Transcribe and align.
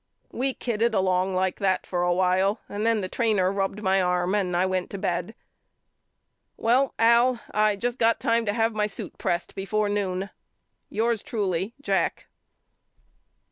We 0.31 0.55
kidded 0.55 0.95
along 0.95 1.35
like 1.35 1.59
that 1.59 1.87
a 1.91 2.11
while 2.11 2.59
and 2.67 2.83
then 2.87 3.01
the 3.01 3.07
trainer 3.07 3.51
rubbed 3.51 3.83
my 3.83 4.01
arm 4.01 4.33
and 4.33 4.57
I 4.57 4.65
went 4.65 4.89
to 4.89 4.97
bed. 4.97 5.35
Well 6.57 6.95
Al 6.97 7.39
I 7.51 7.75
just 7.75 7.99
got 7.99 8.19
time 8.19 8.47
to 8.47 8.53
have 8.53 8.73
my 8.73 8.87
suit 8.87 9.15
pressed 9.19 9.53
before 9.53 9.89
noon. 9.89 10.31
Yours 10.89 11.21
truly, 11.21 11.75
JACK. 11.83 12.25